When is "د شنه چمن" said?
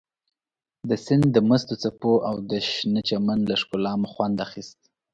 2.49-3.39